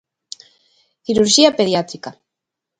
[1.05, 2.11] Cirurxía pediátrica.